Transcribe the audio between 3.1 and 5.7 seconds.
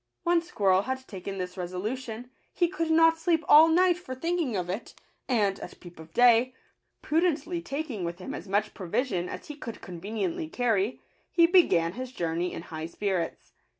sleep all night for thinking of it; and,